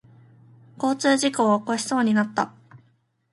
[0.79, 2.55] 交通事故を起こしそうになった。